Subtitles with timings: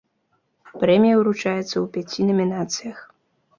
[0.83, 2.97] Прэмія ўручаецца ў пяці намінацыях.